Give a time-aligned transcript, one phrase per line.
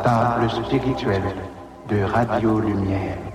[0.00, 1.22] table spirituelle
[1.88, 3.31] de Radio Lumière.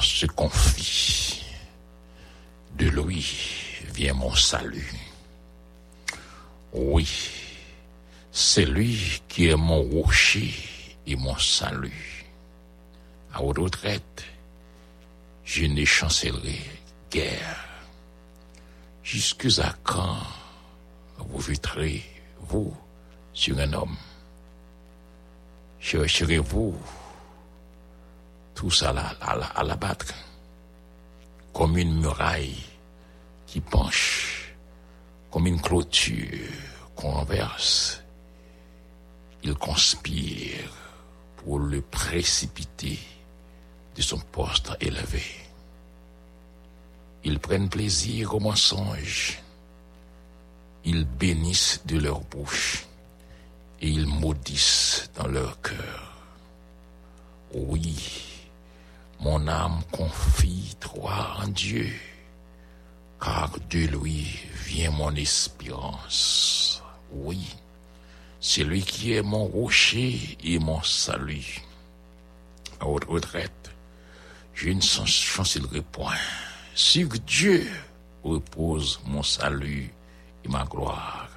[0.00, 1.42] Se confie.
[2.76, 3.26] De lui
[3.94, 4.92] vient mon salut.
[6.72, 7.08] Oui,
[8.32, 10.54] c'est lui qui est mon rocher
[11.06, 12.24] et mon salut.
[13.32, 14.24] À votre retraite,
[15.44, 16.60] je ne chancellerai
[17.10, 17.64] guère.
[19.02, 20.18] Jusque à quand
[21.18, 22.02] vous vitrez,
[22.40, 22.74] vous,
[23.32, 23.96] sur un homme
[25.84, 26.74] chercherez-vous
[28.54, 29.96] tous à la, à la, à
[31.52, 32.62] comme une muraille
[33.46, 34.54] qui penche,
[35.30, 36.48] comme une clôture
[36.96, 38.02] qu'on renverse.
[39.42, 40.72] Il conspire
[41.36, 42.98] pour le précipiter
[43.94, 45.22] de son poste élevé.
[47.22, 49.40] Ils prennent plaisir au mensonge.
[50.84, 52.84] Ils bénissent de leur bouche
[53.80, 56.12] et ils maudissent dans leur cœur.
[57.54, 58.33] Oui,
[59.20, 61.92] mon âme confie toi en Dieu,
[63.20, 64.26] car de lui
[64.66, 66.82] vient mon espérance.
[67.10, 67.54] Oui,
[68.40, 71.62] c'est lui qui est mon rocher et mon salut.
[72.80, 73.70] À votre retraite,
[74.52, 76.18] je ne chancellerai point.
[76.74, 77.66] Sur Dieu
[78.22, 79.90] repose mon salut
[80.44, 81.28] et ma gloire.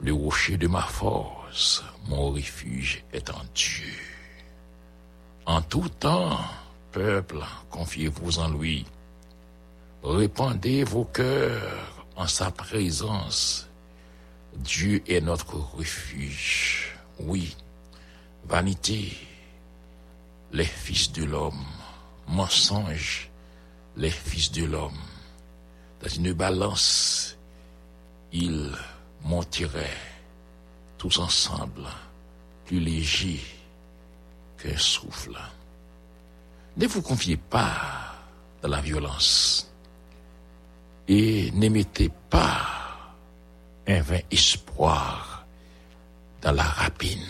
[0.00, 3.94] Le rocher de ma force, mon refuge est en Dieu.
[5.46, 6.38] En tout temps,
[6.90, 8.86] peuple, confiez-vous en lui.
[10.02, 13.68] Répandez vos cœurs en sa présence.
[14.56, 16.96] Dieu est notre refuge.
[17.20, 17.54] Oui,
[18.46, 19.12] vanité,
[20.52, 21.66] les fils de l'homme,
[22.26, 23.30] mensonge,
[23.96, 24.98] les fils de l'homme.
[26.02, 27.36] Dans une balance,
[28.32, 28.72] ils
[29.22, 30.00] monteraient
[30.96, 31.86] tous ensemble,
[32.64, 33.53] plus légers
[34.76, 35.38] souffle.
[36.76, 38.16] Ne vous confiez pas
[38.62, 39.70] dans la violence
[41.06, 42.60] et n'émettez pas
[43.86, 45.44] un vain espoir
[46.42, 47.28] dans la rapine.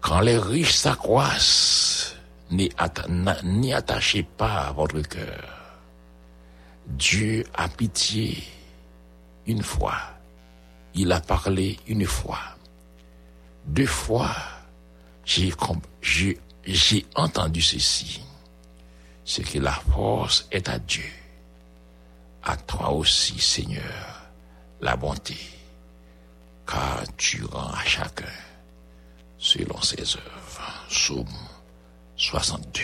[0.00, 2.16] Quand les riches s'accroissent,
[2.50, 5.62] n'y attachez pas votre cœur.
[6.86, 8.42] Dieu a pitié
[9.46, 9.98] une fois.
[10.94, 12.40] Il a parlé une fois.
[13.64, 14.34] Deux fois,
[16.62, 18.20] j'ai entendu ceci.
[19.24, 21.10] C'est que la force est à Dieu.
[22.42, 24.22] À toi aussi, Seigneur,
[24.80, 25.36] la bonté.
[26.66, 28.24] Car tu rends à chacun
[29.38, 30.86] selon ses œuvres.
[30.88, 31.26] Psaume
[32.16, 32.82] 62.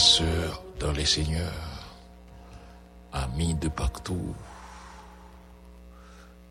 [0.00, 1.52] Sœurs dans les seigneurs,
[3.12, 4.34] amis de partout,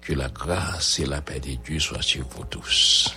[0.02, 3.16] que la grâce et la paix de Dieu soient sur vous tous.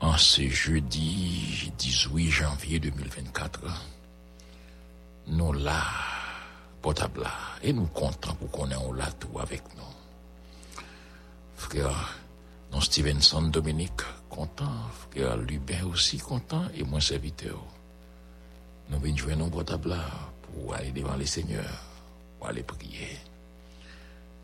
[0.00, 3.60] En ce jeudi 18 janvier 2024,
[5.26, 5.82] nous là,
[6.80, 10.82] potable là, et nous comptons pour qu'on ait là tout avec nous.
[11.56, 12.18] Frère,
[12.72, 14.00] Non Stevenson Dominique,
[14.30, 14.72] content.
[15.10, 16.64] Frère Lubin aussi content.
[16.74, 17.62] Et moi, serviteur.
[18.90, 20.04] Nous venons jouer nos portables là
[20.42, 21.84] pour aller devant les seigneurs,
[22.38, 23.18] pour aller prier.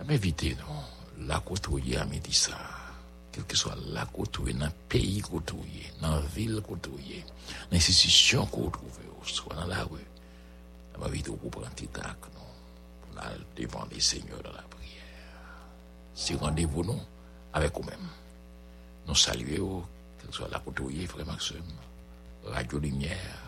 [0.06, 2.46] M'inviter, non, la côtoyer à midi.
[3.32, 5.20] Quel que soit la dans le pays
[6.00, 6.78] dans la ville dans
[7.72, 8.93] l'institution côtoyer,
[9.25, 10.06] soit dans la rue.
[11.00, 12.40] M'inviter pour prendre un petit acte, non,
[13.02, 15.02] pour aller devant les seigneurs dans la prière.
[16.14, 17.00] Si rendez-vous, non,
[17.52, 18.08] avec vous-même.
[19.08, 19.84] Nous saluons,
[20.19, 21.62] quel que soit la côtoyer, frère Maxime,
[22.44, 23.45] Radio Lumière,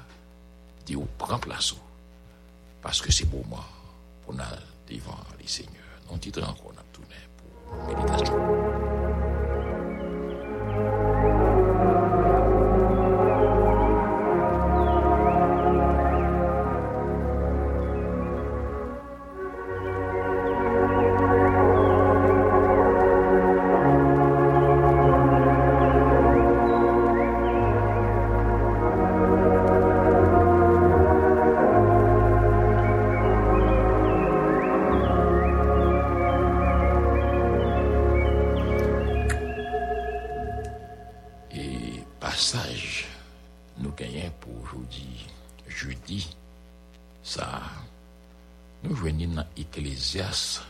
[0.88, 1.78] dit ou prend place ou.
[2.80, 3.64] Parce que c'est pour moi,
[4.24, 4.40] pour nous
[4.88, 5.74] devant les seigneurs.
[6.10, 8.67] Non, titre encore, on a tourné pour méditation.
[44.78, 45.26] Aujourd'hui,
[45.66, 46.36] jeudi,
[47.22, 47.62] ça,
[48.82, 50.62] nous joignons dans Ecclésias,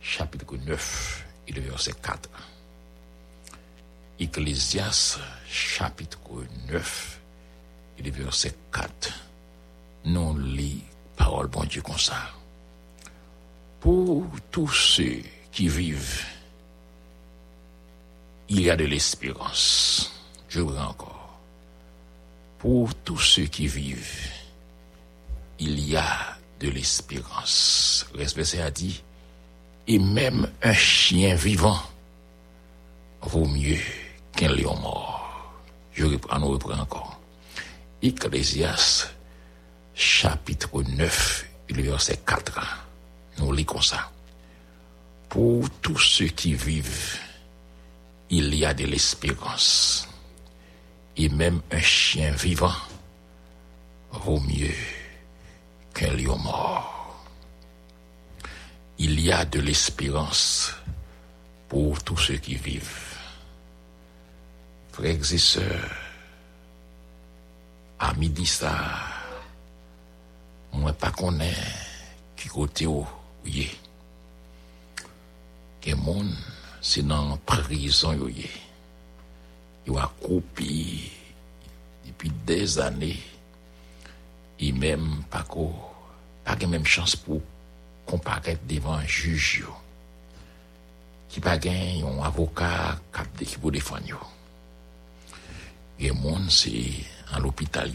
[0.00, 2.28] chapitre 9, et le verset 4.
[4.20, 5.18] Ecclésias,
[5.48, 6.18] chapitre
[6.68, 7.20] 9,
[7.98, 9.12] et le verset 4.
[10.04, 10.82] Nous lit
[11.16, 12.30] parole bon Dieu comme ça.
[13.80, 16.24] Pour tous ceux qui vivent
[18.48, 20.12] il y a de l'espérance.
[20.48, 21.21] Je vous encore.
[22.62, 24.30] Pour tous ceux qui vivent,
[25.58, 28.06] il y a de l'espérance.
[28.14, 29.02] Respect a dit,
[29.88, 31.82] et même un chien vivant
[33.20, 33.80] vaut mieux
[34.36, 35.52] qu'un lion mort.
[35.92, 37.18] Je reprends, reprend encore.
[38.00, 39.08] Ecclésias,
[39.92, 42.60] chapitre 9, le verset 4.
[43.38, 44.08] Nous lisons ça.
[45.28, 47.18] Pour tous ceux qui vivent,
[48.30, 50.06] il y a de l'espérance.
[51.16, 52.74] Et même un chien vivant
[54.10, 54.74] vaut mieux
[55.94, 57.24] qu'un lion mort.
[58.98, 60.72] Il y a de l'espérance
[61.68, 63.18] pour tous ceux qui vivent.
[64.92, 65.96] Frères et sœurs,
[67.98, 68.74] à midi ça,
[70.72, 71.54] moi pas connais
[72.36, 73.06] qui côté où
[73.44, 73.76] y est.
[75.80, 76.34] Que monde
[76.80, 78.50] c'est dans prison yo yé.
[79.86, 81.10] Yo a coupi
[82.06, 83.20] depuis des années
[84.60, 85.44] et même pas
[86.44, 87.40] pas gen même chance pour
[88.06, 89.64] comparaître devant un juge.
[91.28, 93.00] Qui pas gen un avocat
[93.38, 94.30] de qui pour défendre.
[95.98, 96.92] Et monde c'est
[97.34, 97.90] en l'hôpital.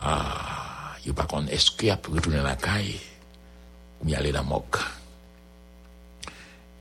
[0.00, 3.00] Ah, yo pas kon est-ce qu'il a pu retourner la caille
[4.00, 4.78] ou bien aller dans moque.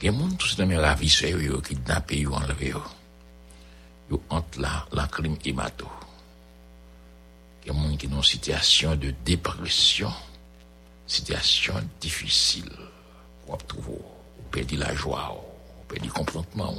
[0.01, 2.19] Gen moun tout nan men ravise yo yo kidnappe
[4.57, 5.89] la, la crime imato.
[7.65, 10.13] Gen moun qui nan situation de dépression,
[11.07, 12.69] situation difficile.
[13.67, 16.75] Trouve ou perdi la joie, ou perdi contentement.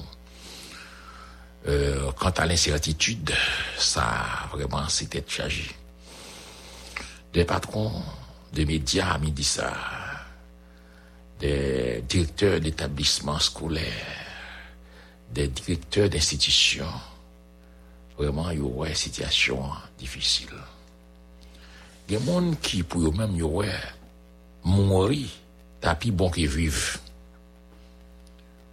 [1.66, 3.32] Euh, quant à l'incertitude,
[3.76, 5.74] ça vraiment c'était chargé.
[7.32, 8.02] Des patrons
[8.52, 9.18] de médias
[11.40, 13.92] des directeurs d'établissements scolaires,
[15.32, 16.86] des directeurs d'institutions.
[18.18, 19.62] Vraiment, il y aurait une situation
[19.98, 20.54] difficile.
[22.08, 23.80] Des gens qui, pour eux-mêmes, y aurait
[24.64, 25.28] mourir,
[25.80, 26.98] tapis bon qui vivent.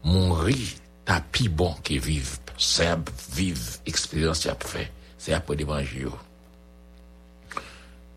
[0.04, 0.68] Mourir,
[1.06, 2.40] tapis bon qui vivent.
[2.58, 2.96] C'est
[3.32, 4.92] vivre, expérience a fait.
[5.18, 6.10] C'est après l'évangile.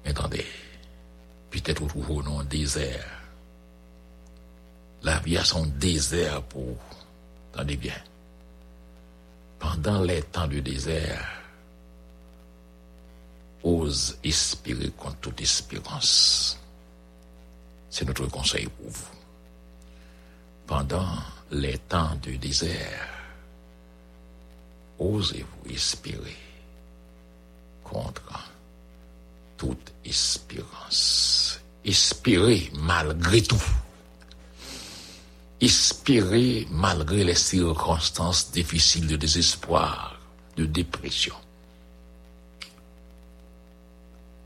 [0.04, 0.46] Attendez,
[1.50, 3.16] peut-être vous trouvez un désert
[5.06, 6.76] la vie a son désert pour,
[7.54, 7.94] attendez bien,
[9.58, 11.28] pendant les temps de désert,
[13.62, 16.58] ose espérer contre toute espérance.
[17.90, 19.06] C'est notre conseil pour vous.
[20.66, 21.16] Pendant
[21.50, 23.08] les temps de désert,
[24.98, 26.36] osez-vous espérer
[27.84, 28.50] contre
[29.56, 31.60] toute espérance.
[31.84, 33.62] Espérez malgré tout
[35.60, 40.18] espérer malgré les circonstances difficiles de désespoir,
[40.56, 41.34] de dépression.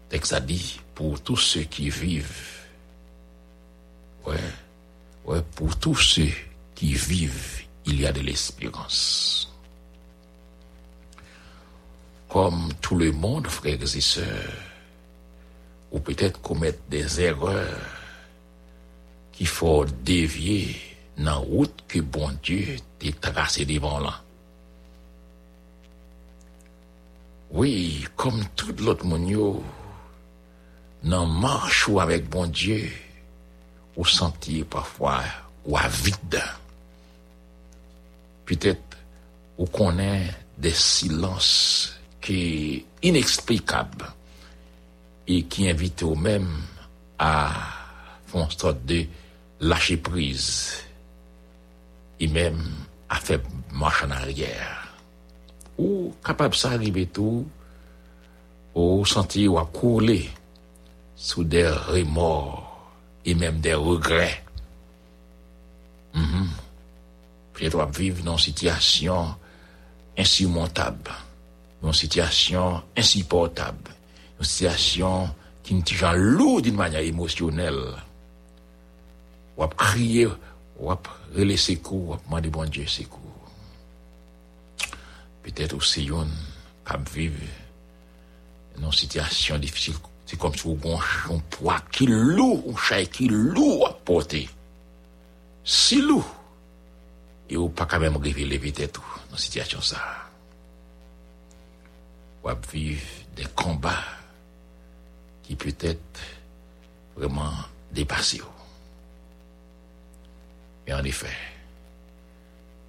[0.08, 2.66] Texte dit, pour tous ceux qui vivent,
[4.26, 4.36] ouais,
[5.24, 6.32] ouais, pour tous ceux
[6.74, 9.52] qui vivent, il y a de l'espérance.
[12.28, 14.52] Comme tout le monde, frères et sœurs,
[15.90, 17.80] ou peut-être commettre des erreurs
[19.32, 24.16] qu'il faut dévier nan wout ke bon Diyo te trase devan lan.
[27.50, 29.46] Oui, kom tout lot moun yo,
[31.02, 32.84] nan manchou avèk bon Diyo,
[33.96, 35.18] ou santiye pafwa
[35.66, 36.42] ou avide.
[38.48, 38.96] Pitet
[39.58, 40.28] ou konen
[40.60, 41.50] de silans
[42.24, 42.40] ki
[43.06, 44.06] ineksplikab
[45.30, 46.48] e ki invite ou mèm
[47.20, 47.32] a
[48.30, 49.04] fon stot de
[49.60, 50.46] lache priz.
[52.20, 52.62] Et même
[53.08, 53.40] à faire
[53.72, 54.94] marche en arrière.
[55.78, 57.46] Ou capable ça arriver tout,
[58.74, 60.30] ou sentir ou à couler
[61.16, 62.90] sous des remords
[63.24, 64.44] et même des regrets.
[66.14, 66.46] Mm
[67.52, 69.34] Peut-être vivre dans une situation
[70.16, 71.10] insurmontable,
[71.82, 73.90] dans une situation insupportable,
[74.38, 75.28] une situation
[75.62, 77.84] qui nous tient lourd d'une manière émotionnelle.
[79.58, 80.28] Ou à crier,
[80.80, 83.20] wap rele sekou, wap mandi bon Dje sekou.
[85.44, 86.30] Petet ou se yon
[86.88, 87.48] kap vive
[88.80, 89.98] nan sityasyon difisil.
[90.30, 94.44] Se kom sou gon chon pwa ki lou, ou chay ki lou wap pote.
[95.66, 96.22] Si lou,
[97.50, 100.04] e yo pa kamem grive le petet ou nan sityasyon sa.
[102.46, 103.96] Wap vive de komba
[105.44, 106.24] ki petet
[107.18, 108.59] vreman depase yo.
[110.90, 111.28] Et en effet,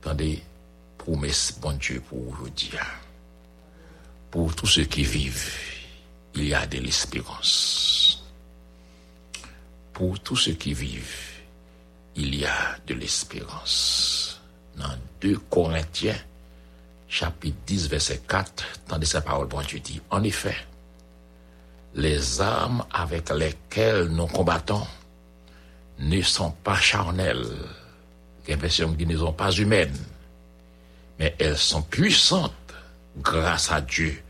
[0.02, 0.42] attendez,
[0.98, 2.72] promesses, bon Dieu, pour aujourd'hui,
[4.32, 5.54] pour tous ceux qui vivent
[6.34, 8.24] il y a de l'espérance.
[9.94, 11.42] Pour tous ceux qui vivent,
[12.16, 14.42] il y a de l'espérance.
[14.78, 16.18] Dans 2 Corinthiens,
[17.08, 20.58] chapitre 10, verset 4, tandis sa parole, bon Dieu dit, en effet,
[21.94, 24.88] les armes avec lesquelles nous combattons
[26.00, 27.46] ne sont pas charnelles,
[28.46, 29.98] qui ne sont pas humaines,
[31.20, 32.54] mais elles sont puissantes
[33.18, 34.22] grâce à Dieu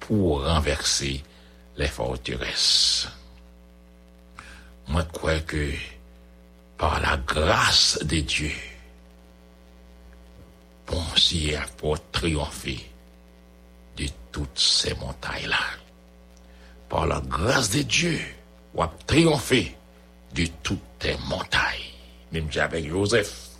[0.00, 1.22] pour renverser
[1.76, 3.08] les forteresses.
[4.88, 5.72] Moi, je crois que
[6.76, 8.52] par la grâce de Dieu,
[10.86, 12.90] bon a pour triompher
[13.96, 15.56] de toutes ces montagnes-là.
[16.88, 18.20] Par la grâce de Dieu,
[18.74, 19.76] on a triomphé
[20.34, 21.92] de toutes ces montagnes.
[22.32, 23.53] Même avec Joseph.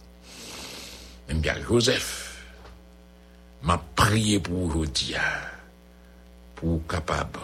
[1.29, 2.43] Même avec Joseph.
[3.63, 5.15] M'a prié pour aujourd'hui,
[6.55, 7.41] pour capable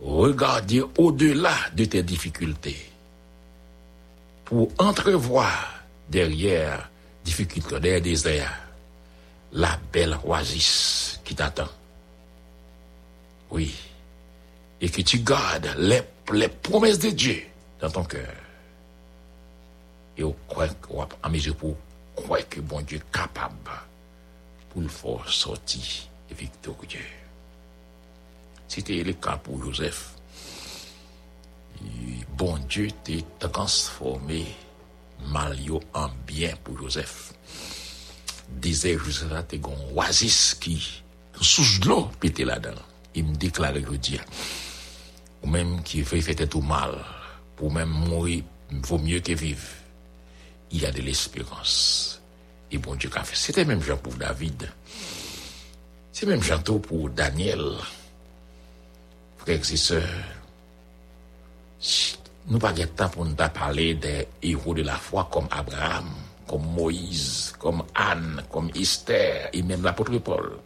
[0.00, 2.88] regarder au-delà de tes difficultés
[4.48, 6.88] pour entrevoir derrière
[7.22, 8.50] difficultés, derrière désert,
[9.52, 11.68] la belle oasis qui t'attend.
[13.50, 13.74] Oui.
[14.80, 17.42] Et que tu gardes les, promesses de Dieu
[17.80, 18.32] dans ton cœur.
[20.16, 21.76] Et au croire, en mesure pour
[22.22, 23.70] croire que bon Dieu est capable
[24.70, 25.82] pour le faire sortir
[26.30, 27.00] victorieux.
[28.66, 30.10] C'était le cas pour Joseph.
[32.36, 32.88] bon Dieu
[33.38, 34.46] t'a transformé
[35.26, 37.32] malio en bien pour Joseph.
[38.48, 41.02] Disait Joseph, t'es un oasis qui,
[41.40, 42.80] sous l'eau, pété là-dedans.
[43.14, 44.20] Il me déclarait, je dis,
[45.42, 46.94] ou même qui fait faire tout mal,
[47.56, 49.66] pour même mourir, vaut mieux que vivre.
[50.70, 52.20] Il y a de l'espérance.
[52.70, 53.36] Et bon Dieu qu'a fait.
[53.36, 54.70] C'était même Jean pour David.
[56.12, 57.78] C'est même Jean pour Daniel
[59.48, 60.02] frères et sœurs,
[62.48, 66.10] nous pas de temps pour nous parler des héros de la foi comme Abraham,
[66.46, 70.58] comme Moïse, comme Anne, comme Esther et même l'apôtre Paul.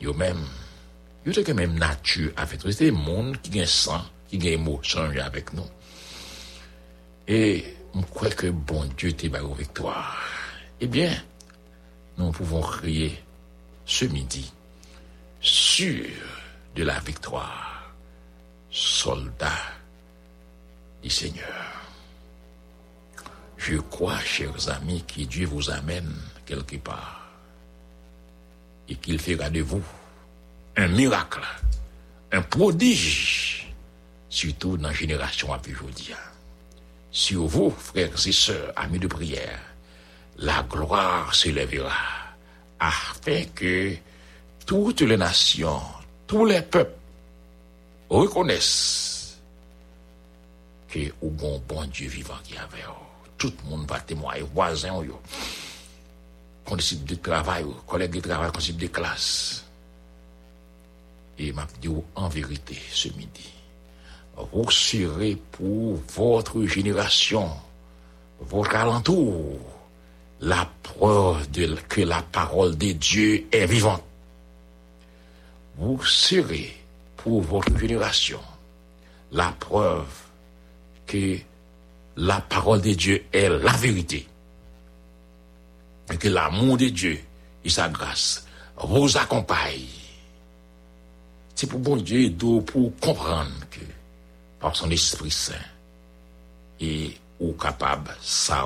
[0.00, 0.44] Yo même,
[1.26, 2.72] yo te même nature avec nous.
[2.72, 5.68] C'est des monde qui ont sang, qui ont émotion avec nous.
[7.26, 7.64] Et
[7.94, 10.20] je crois que bon Dieu t'est une victoire.
[10.80, 11.12] Eh bien,
[12.18, 13.22] nous pouvons crier
[13.86, 14.52] ce midi
[15.40, 16.06] sûr
[16.74, 17.92] de la victoire,
[18.70, 19.52] soldat
[21.02, 21.72] du Seigneur.
[23.58, 26.12] Je crois, chers amis, que Dieu vous amène
[26.44, 27.28] quelque part
[28.88, 29.82] et qu'il fera de vous
[30.76, 31.40] un miracle,
[32.32, 33.72] un prodige,
[34.28, 36.12] surtout dans la génération à aujourd'hui.
[37.14, 39.60] Sur vous, frères et sœurs, amis de prière,
[40.36, 41.92] la gloire se lèvera
[42.80, 43.94] afin que
[44.66, 45.80] toutes les nations,
[46.26, 46.98] tous les peuples
[48.10, 49.38] reconnaissent
[50.88, 52.82] que au bon bon Dieu vivant qui avait
[53.38, 55.20] tout le monde va témoigner, voisins, yo,
[56.64, 59.64] condisciples de travail, collègues de travail, condisciples de classe.
[61.38, 63.53] Et m'a dit en vérité ce midi,
[64.36, 67.48] vous serez pour votre génération,
[68.40, 69.58] votre alentour,
[70.40, 71.46] la preuve
[71.88, 74.02] que la parole de Dieu est vivante.
[75.76, 76.74] Vous serez
[77.16, 78.40] pour votre génération
[79.32, 80.06] la preuve
[81.06, 81.38] que
[82.16, 84.26] la parole de Dieu est la vérité.
[86.12, 87.18] Et que l'amour de Dieu
[87.64, 89.80] et sa grâce vous accompagnent.
[91.54, 93.80] C'est pour bon Dieu pour comprendre que
[94.64, 95.52] par son Esprit Saint
[96.80, 98.64] et ou capable ça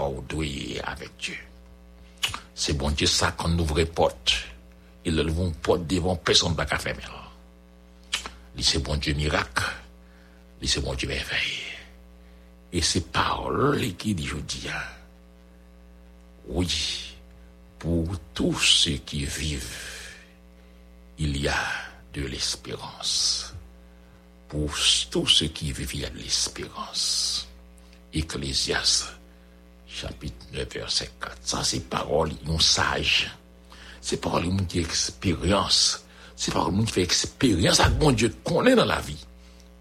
[0.84, 1.36] avec Dieu.
[2.54, 4.44] C'est bon Dieu ça qu'on ouvre porte.
[5.04, 7.02] Et le vont porte devant personne pas qu'à fermer.
[8.60, 9.64] C'est bon Dieu miracle.
[10.64, 11.64] C'est bon Dieu merveille.
[12.72, 14.68] Et c'est paroles qui dit je dis,
[16.46, 17.16] oui,
[17.80, 20.14] pour tous ceux qui vivent,
[21.18, 21.58] il y a
[22.14, 23.52] de l'espérance.
[24.48, 24.70] Pour
[25.10, 27.46] tous ceux qui vivent, l'espérance.
[28.14, 29.10] Ecclésias,
[29.86, 31.36] chapitre 9, verset 4.
[31.42, 33.30] Ça, c'est paroles, ils sage.
[34.00, 36.04] C'est paroles, ils qui expérience.
[36.34, 39.26] C'est paroles, qui fait expérience avec mon Dieu qu'on est dans la vie.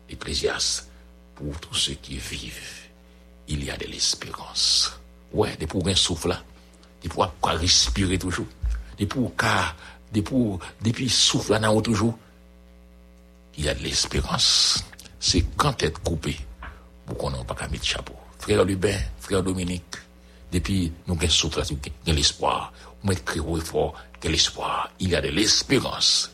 [0.09, 0.88] Ecclésias,
[1.36, 2.88] pour tous ceux qui vivent,
[3.47, 5.00] il y a de l'espérance.
[5.31, 6.43] Ouais, des pour un souffle là,
[7.01, 8.47] des pour respirer toujours,
[8.97, 9.33] des pour
[10.12, 12.17] des pour depuis souffle là toujours,
[13.58, 14.84] il y a de l'espérance.
[15.20, 16.38] C'est quand être coupé
[17.06, 18.14] pour qu'on n'ait pas qu'à mettre chapeau.
[18.40, 19.96] Frère Lubin, frère Dominique,
[20.52, 22.74] depuis nous avons y a l'espoir.
[23.04, 24.92] Met crier fort, quel l'espoir.
[25.00, 26.32] Il y a de l'espérance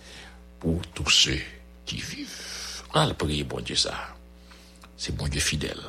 [0.60, 1.39] pour tous ceux
[1.86, 2.83] qui vivent.
[2.94, 3.94] On a prié, bon Dieu, ça.
[4.98, 5.81] C'est bon Dieu fidèle.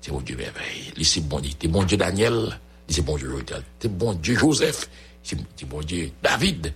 [0.00, 0.92] C'est bon Dieu merveille.
[1.02, 1.52] C'est bon Dieu.
[1.60, 2.58] C'est bon Dieu Daniel.
[2.88, 3.44] C'est bon Dieu
[3.80, 4.88] C'est bon Dieu Joseph.
[5.22, 6.72] C'est bon Dieu David.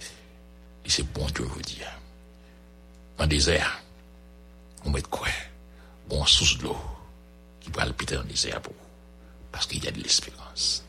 [0.87, 1.79] C'est bon Dieu aujourd'hui.
[3.19, 3.83] Dans le désert,
[4.87, 5.29] on met quoi?
[6.09, 6.77] Bon source d'eau
[7.61, 8.75] qui va palpiter dans le désert pour
[9.51, 10.85] Parce qu'il y a de l'espérance.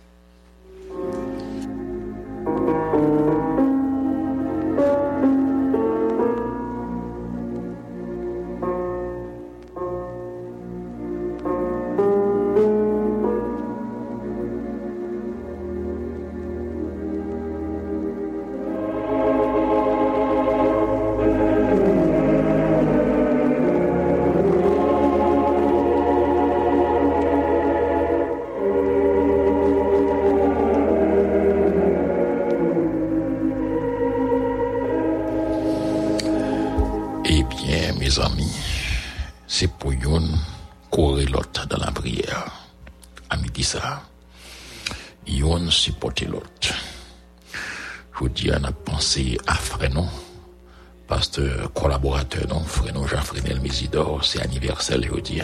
[53.78, 55.42] Mésidor, c'est anniversaire, je dis.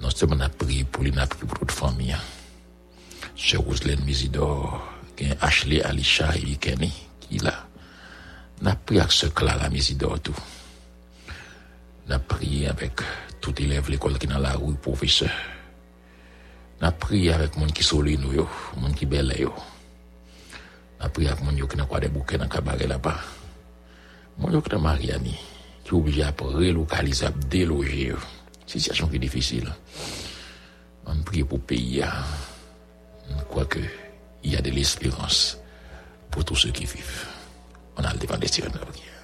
[0.00, 2.16] Non seulement on a prié pour lui, on a prié pour toute famille.
[3.36, 4.82] Sœur Roselaine Mésidor,
[5.42, 7.66] Ashley Alisha et Kenny, qui là
[8.62, 10.34] n'a prié avec ce Clara Mésidor tout.
[12.08, 13.02] N'a prié avec
[13.42, 15.28] tout élève l'école qui est dans la rue, professeur.
[16.80, 18.48] N'a prié avec monde qui sont nous yo,
[18.78, 19.52] monde qui belle yo.
[21.00, 23.20] N'a prié avec monde qui n'a pas de bouquet dans cabaret là-bas.
[24.38, 25.38] Monde qui est Mariani,
[25.90, 28.14] est obligé à relocaliser, à déloger.
[28.66, 29.68] Situation qui est difficile.
[31.06, 32.04] On prie pour le pays.
[33.28, 33.80] Je crois que
[34.42, 35.58] il y a de l'espérance
[36.30, 37.26] pour tous ceux qui vivent.
[37.96, 38.48] On a le devant des.
[38.48, 39.19] Papa non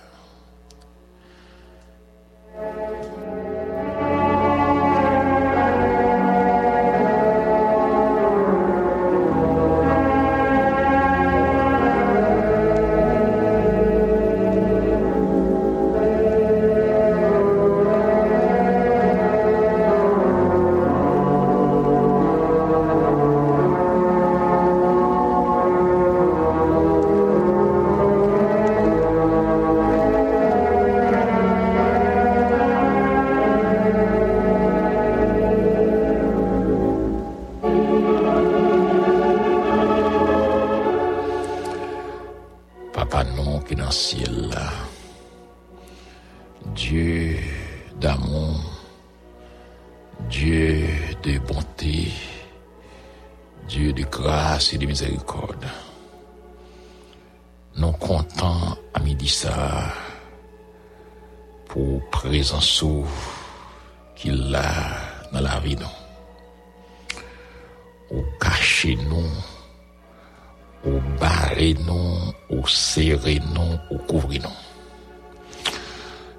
[43.66, 44.70] qui est dans le ciel là.
[46.74, 47.38] Dieu
[48.00, 48.60] d'amour,
[50.28, 50.86] Dieu
[51.22, 52.12] de bonté,
[53.68, 55.66] Dieu de grâce et de miséricorde.
[57.76, 59.92] Nous comptons à midi ça
[61.66, 62.84] pour présence
[64.14, 64.72] qu'il a
[65.32, 65.76] dans la vie.
[65.76, 65.86] Non.
[68.10, 69.30] ou cacher nous,
[70.86, 75.72] ou barrer nous, ou serrer nous, ou couvrir nous.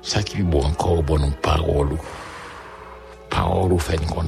[0.02, 1.98] Ça qui est bon encore, bon nous parole,
[3.30, 4.26] parole ou fait qu'on.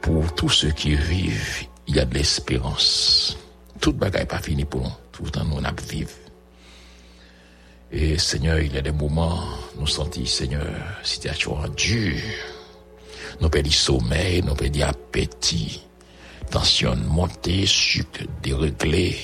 [0.00, 3.36] Pour tous ceux qui vivent, il y a de l'espérance.
[3.80, 4.92] Toute bagaille pas fini pour nous.
[5.12, 6.10] Tout le temps, nous, on a vivre.
[7.92, 9.42] Et Seigneur, il y a des moments,
[9.76, 10.64] nous sentons, Seigneur,
[11.02, 12.22] situation dure.
[13.40, 15.82] Nous perdons sommeil, nous perdons appétit,
[16.50, 19.16] tension montée, sucre déréglé.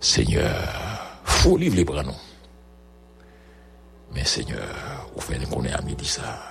[0.00, 2.12] Seigneur, faut livre les bras nous.
[4.12, 4.66] Mais Seigneur,
[5.14, 6.42] vous faites qu'on est à midi ça.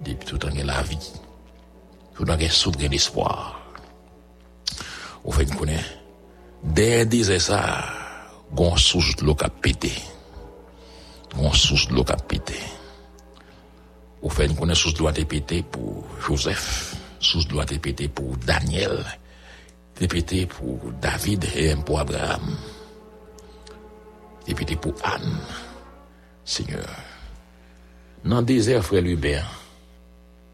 [0.00, 1.12] Depuis tout temps, la vie.
[2.14, 3.60] Tout temps, souffre l'espoir.
[5.24, 5.84] Vous faites qu'on est.
[6.62, 7.84] Dès disait ça,
[8.52, 9.92] gon sous de l'eau qui a pété.
[11.36, 12.58] Gon sous de l'eau qui a pété.
[14.22, 19.04] Ou fait une sous de l'eau pété pour Joseph, sous a pété pour Daniel,
[19.94, 22.56] pété pour David et pour Abraham,
[24.54, 25.40] pété pour Anne.
[26.44, 26.88] Seigneur,
[28.24, 29.50] dans le désert, frère Hubert,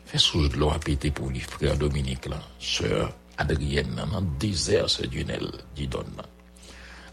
[0.06, 4.26] fais sous de l'eau à pété pour lui, frère Dominique, là, sœur Adrienne, dans le
[4.38, 6.24] désert, sœur Dunel, Didon, là.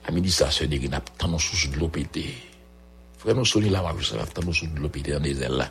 [0.07, 2.35] A midi ça, sœur Dérine, tant nous sous de l'eau pété.
[3.19, 5.69] Frère, nous sommes là, pas, nous sous de l'eau pété dans le désert, là.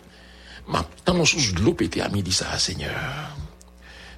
[0.69, 0.87] Ma,
[1.25, 2.95] sous de l'eau pété à midi ça, Seigneur.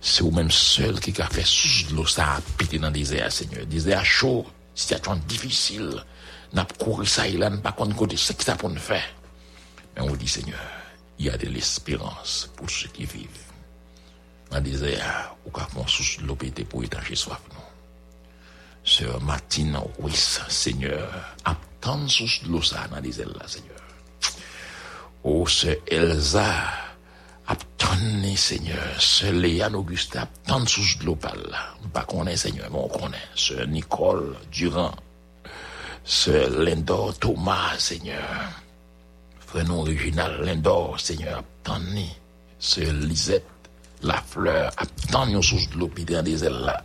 [0.05, 1.47] C'est vous-même seul qui a fait
[1.93, 3.65] l'eau ça, pété dans le désert, Seigneur.
[3.67, 6.05] Désert chaud, situation difficile.
[6.53, 9.09] N'a pas couru ça, il a pas contre côté, c'est que ça pour nous faire.
[9.95, 10.59] Mais on dit, Seigneur,
[11.21, 13.29] il y a de l'espérance pour ceux qui vivent.
[14.51, 17.61] Dans le désert, ou quand on sous l'eau pété pour étancher soif, non.
[18.85, 21.09] Sœur Martine Ruiz, Seigneur,
[22.09, 23.81] sous l'eau ça dans le désert, là, Seigneur.
[25.23, 26.92] Oh, Sœur Elsa,
[27.47, 29.01] attends, Seigneur.
[29.01, 31.75] Sœur Léane Auguste, attends sous là.
[31.93, 33.17] Pas qu'on est, Seigneur, mais on connaît.
[33.35, 34.93] Sœur Nicole Durand,
[36.05, 38.23] Sœur Lindor Thomas, Seigneur.
[39.67, 42.09] Non original Lindor, Seigneur, attends-nous.
[42.59, 43.45] Sœur Lisette
[44.03, 45.59] Lafleur, attends-nous sous
[46.05, 46.83] dans des ailes là.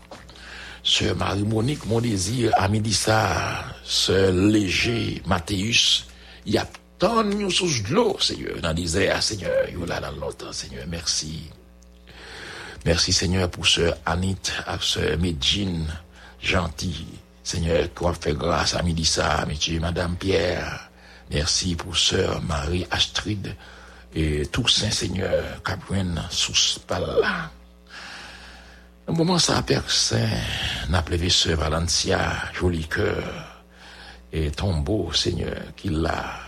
[0.83, 2.51] Sœur Marie-Monique, mon désir,
[2.93, 6.07] ça, Sœur Léger, Mathéus,
[6.45, 6.65] y a
[6.97, 11.49] tant nous sous de l'eau, Seigneur, dans airs, Seigneur, il là dans l'autre, Seigneur, merci.
[12.85, 15.87] Merci, Seigneur, pour Sœur Anit, à Sœur Medjine,
[16.41, 17.05] gentil,
[17.43, 20.89] Seigneur, qu'on fait grâce à midi ça, monsieur, Madame Pierre.
[21.31, 23.55] Merci pour Sœur Marie Astrid
[24.15, 27.51] et tous saint Seigneur, Capuen, sous là.
[29.07, 30.27] Un moment, ça, Père Saint,
[30.89, 33.23] n'a plevé Sœur Valencia, joli cœur,
[34.31, 36.46] et tombeau, Seigneur, qu'il l'a,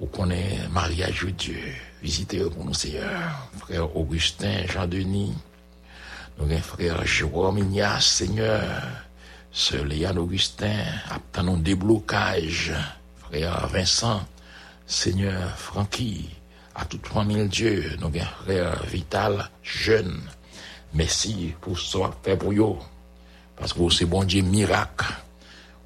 [0.00, 5.34] ou est mariage de Dieu, visitez pour nous, Seigneur, frère Augustin, Jean-Denis,
[6.38, 8.82] nous frère Jérôme Ignace, Seigneur,
[9.52, 12.72] Sœur Léane Augustin, attendons déblocage,
[13.18, 14.26] frère Vincent,
[14.86, 16.28] Seigneur Francky,
[16.74, 20.20] à toute famille Dieu, nous avons frère Vital, jeune,
[20.92, 22.78] merci pour ce que fait pour vous,
[23.56, 25.06] parce que c'est bon Dieu miracle,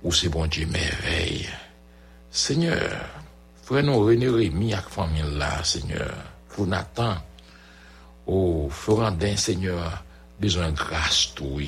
[0.03, 1.47] ou c'est bon Dieu merveille.
[2.31, 3.07] Seigneur,
[3.69, 6.15] frère René Rémi avec famille là, Seigneur,
[6.49, 7.17] pour Nathan,
[8.27, 10.05] oh, Florandin, Seigneur,
[10.41, 11.61] besoin de grâce, tout.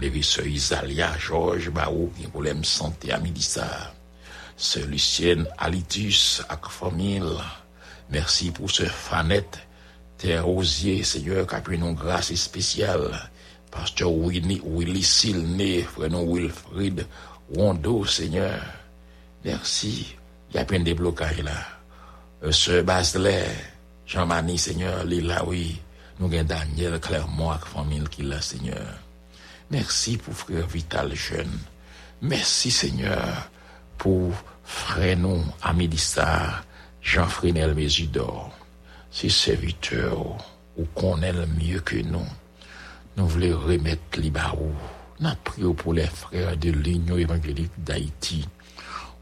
[0.00, 3.94] Les sœurs Isalia, Georges, Barou, qui problème santé à midi ça.
[4.56, 7.22] Sœur Lucienne, Alitus, avec famille.
[8.10, 9.60] Merci pour ce fanette,
[10.18, 13.30] terre osier, Seigneur, qui a pris une grâce spéciale.
[13.70, 17.06] Pasteur Willy, Willy Silné, frère Wilfrid,
[17.54, 18.60] Rondo, Seigneur.
[19.44, 20.15] Merci.
[20.50, 21.52] Il y a plein de déblocages là.
[22.44, 23.48] Euh, Sœur Baselet,
[24.06, 25.80] Jean-Mani, Seigneur, Lila, oui.
[26.18, 28.94] Nous avons Daniel Clermont, famille qui l'a, Seigneur.
[29.70, 31.58] Merci pour frère Vital Jeune.
[32.22, 33.50] Merci Seigneur
[33.98, 34.32] pour
[34.64, 36.62] frère nous, Amidissa,
[37.02, 38.50] Jean-Frénel Mésidor.
[39.10, 40.36] Ces serviteurs
[40.76, 42.26] ou qu'on le mieux que nous.
[43.16, 44.74] Nous voulons remettre les barreaux.
[45.20, 48.46] Nous prions pour les frères de l'Union évangélique d'Haïti.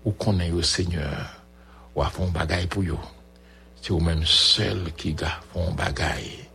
[0.05, 1.43] Ou est au Seigneur.
[1.95, 2.99] Ou à fond bagaille pour eux.
[3.81, 6.49] C'est vous-même seul qui a font bagaille.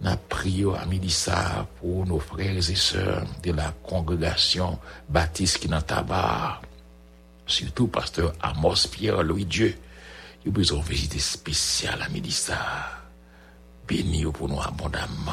[0.00, 4.78] Nous prions à midi ça pour nos frères et sœurs de la congrégation
[5.08, 6.60] baptiste qui n'a tabac.
[7.46, 9.76] Surtout pasteur Amos Pierre Louis Dieu.
[10.44, 12.58] Il a besoin de visite spéciale à midi ça.
[13.88, 15.32] Béni pour nous abondamment.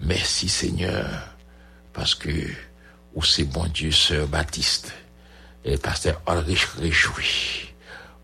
[0.00, 1.06] Merci Seigneur
[1.92, 2.30] parce que
[3.14, 4.92] ou c'est bon Dieu sœur Baptiste
[5.64, 7.74] et pasteur Ulrich Réjoui.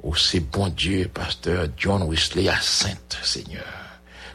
[0.03, 3.65] Ou c'est bon Dieu pasteur John Wesley à Sainte Seigneur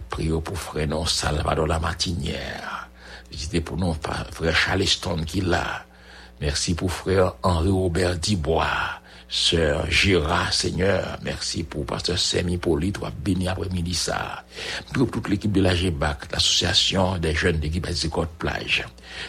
[0.10, 2.90] Prions pour frère non Salvador la Martinière.
[3.32, 3.96] Visitez pour nous
[4.32, 5.86] frère Charleston qui l'a.
[6.40, 8.68] Merci pour frère Henri-Robert Dibois.
[9.28, 14.44] Sœur Gira, Seigneur, merci pour pasteur Semi Poli, toi béni après-midi ça.
[14.94, 18.86] Pour toute l'équipe de la GBAC, l'association des jeunes de Guibazicot Plage,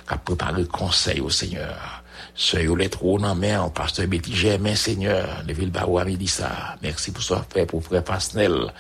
[0.06, 2.03] qui a préparé conseil au Seigneur.
[2.34, 6.76] Sœur Yolette Ronan Mer, pasteur Betty Germain, Seigneur, de Villebarou à Médissa.
[6.82, 8.72] Merci pour ce fait pour frère Fasnel,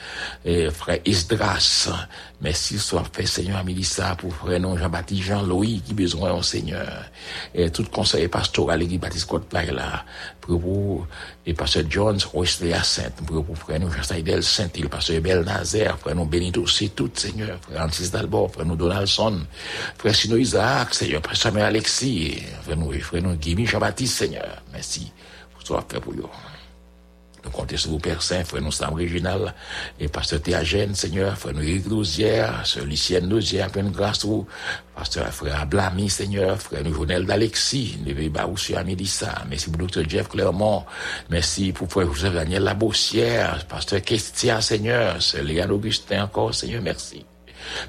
[0.44, 1.90] et frère Isdras.
[2.40, 7.04] Merci soit fait, Seigneur, à Médissa, pour frère non Jean-Baptiste Jean-Louis, qui besoin au Seigneur.
[7.54, 10.04] Et tout conseil pastoral, l'église Baptiste Côte là,
[10.46, 11.06] pour vous,
[11.46, 15.98] et pasteur Jones, Wesley à Sainte, pour vous, frère nous Jean-Saïdel Saint-Il, pasteur Bel Nazaire,
[15.98, 19.40] frère nous Benito, c'est tout, Seigneur, frère Antis Dalbor, frère nous Donaldson,
[19.96, 24.62] frère Sino Isaac, Seigneur, frère Samuel Alexis, frère nous, frère nous Jean-Baptiste, Seigneur.
[24.72, 25.10] Merci
[25.52, 26.28] pour ce que fait pour vous.
[27.44, 29.54] Nous comptons sur vous, Père Saint, frère nous Réginal,
[30.00, 31.84] et pasteur Théagène, Seigneur, frère nous Éric
[32.64, 34.46] sœur Lucienne Douzière, pleine grâce vous,
[34.96, 40.28] pasteur frère Ablami, Seigneur, frère nous Jonel d'Alexis, Neve Baoussu Amidissa, merci pour docteur Jeff
[40.28, 40.84] Clermont,
[41.28, 47.24] merci pour frère Joseph Daniel Labossière, pasteur Kestia, Seigneur, sœur Léane Augustin encore, Seigneur, merci.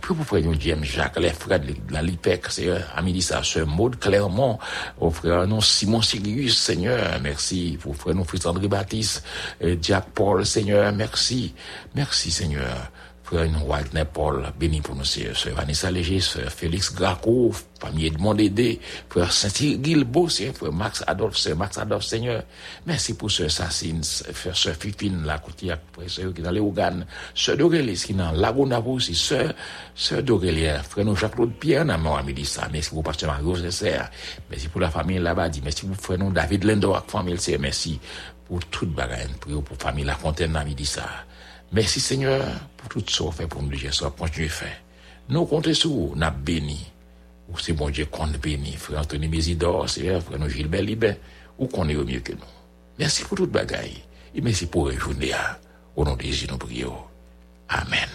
[0.01, 3.97] Puis pour frère James Jacques, les frères de la LIPEC, Seigneur, midi ça, sœur Maud
[3.99, 4.59] Clermont,
[4.99, 7.77] au frère non Simon Sirius, Seigneur, merci.
[7.81, 9.23] Pour frère non Fritz André Baptiste,
[9.61, 11.53] et Jack Paul, Seigneur, merci.
[11.93, 12.91] Merci, Seigneur.
[13.25, 15.33] Frère Whitney Paul, béni pour nous, Seigneur.
[15.55, 21.75] Vanessa Léger, sœur Félix Graco, famille Edmond Dédé, frère Saint-Gilbo, frère Max Adolphe, sœur Max
[21.79, 22.43] Adolphe, Seigneur.
[22.85, 27.07] Merci pour sœur Sassine, frère sœur Fifine, la côtière, frère qui est dans les Ouganes,
[27.33, 29.55] sœur Dorélis qui est dans Lagonavo aussi, sœur,
[29.95, 32.69] sœur Dorélière, frère Jacques-Claude Pierre, n'a pas midi ça.
[32.71, 34.11] Merci pour pasteur Mario César.
[34.51, 35.61] Merci pour la famille là-bas, dit.
[35.63, 37.99] Merci pour frère David Lendo, famille, c'est merci
[38.47, 41.09] pour toute bagaille, pour famille La Fontaine, n'a midi ça.
[41.71, 42.45] Merci Seigneur
[42.77, 44.77] pour tout ce qu'on fait pour nous dire ça, continuer faire.
[45.29, 46.85] Nous comptons sur vous, nous béni.
[47.49, 48.73] Ou c'est bon Dieu qu'on béni.
[48.73, 51.19] Frère Anthony Mésidor, Seigneur, frère Gilbert Libet,
[51.57, 52.39] ou qu'on est au mieux que nous.
[52.99, 54.03] Merci pour toute bagaille.
[54.33, 55.31] Et merci pour la journée.
[55.95, 56.95] Au nom de Jésus, nous prions.
[57.69, 58.09] Amen.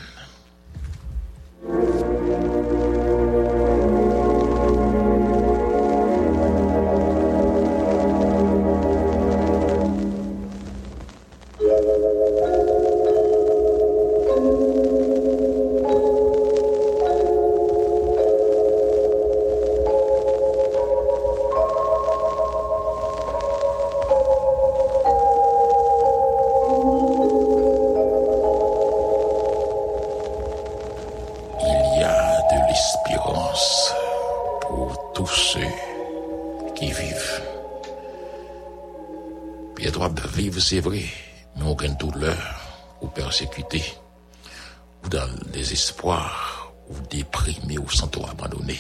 [45.11, 48.79] Dans le désespoir, ou déprimé, ou sans tout abandonné.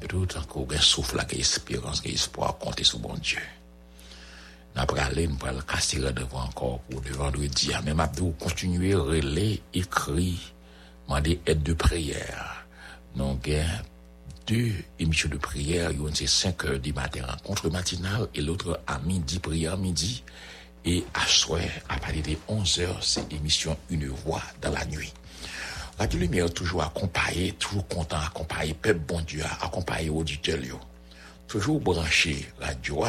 [0.00, 3.38] Mais tout encore aucun souffle, aucune espérance, aucun espoir, compter sur bon Dieu.
[4.74, 7.70] Après aller, nous allons casser devant encore pour le vendredi.
[7.84, 10.52] Même Abdou continuer, relais, écrit,
[11.06, 12.66] demander aide de prière.
[13.14, 13.40] Nous avons
[14.46, 15.90] deux émissions de prière.
[15.90, 20.22] Une c'est 5 heures du matin, rencontre matinale, et l'autre à midi, prière midi.
[20.84, 25.12] Et à soir, à partir de 11 heures, c'est émission Une voix dans la nuit.
[25.98, 30.58] Radio Lumière toujours accompagné, toujours content accompagné, peuple bon Dieu, accompagné auditeur.
[31.48, 33.04] Toujours branché radio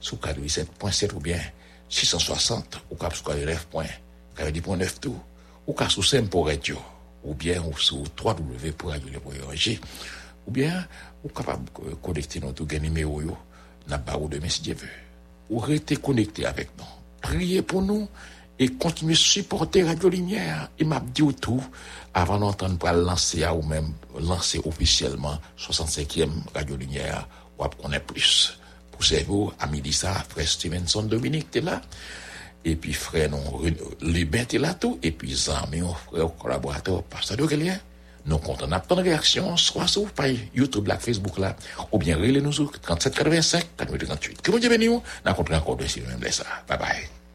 [0.00, 1.40] sous 47.7 ou bien
[1.88, 5.18] 660 ou cap sur 9.9 tout.
[5.66, 6.76] Ou cap sous pour radio
[7.24, 9.80] ou bien ou sur www.radio.org
[10.46, 10.86] ou bien
[11.24, 13.36] ou capable de connecter notre numéro yo
[13.88, 14.74] n'a pas ou demain si Dieu.
[14.74, 14.88] Veut
[15.48, 16.84] ou rester connecté avec nous.
[17.22, 18.08] Priez pour nous
[18.58, 20.70] et continuer à supporter Radio Lumière.
[20.78, 21.62] Et m'a dit tout
[22.14, 28.58] avant d'entendre pour lancer ou même lancer officiellement 65e Radio Lumière ou à connaître plus.
[28.90, 31.82] Pour servir à midi ça frère Stevenson Dominique t'es là.
[32.64, 33.42] Et puis frère non
[34.00, 34.98] Libert t'es là tout.
[35.02, 37.46] Et puis Zami frère collaborateur pasteur de
[38.28, 40.06] nous comptons d'attendre réaction soit sur
[40.54, 41.54] YouTube là Facebook là.
[41.92, 45.76] Ou bien relais nous sur 37 85 88 que bon Dieu bénisse nous rencontrons encore
[45.76, 46.44] de même ça.
[46.66, 47.25] Bye bye